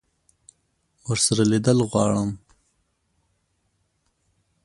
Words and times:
ورسره 1.09 1.43
لیدل 1.51 1.79
غواړم. 1.91 2.29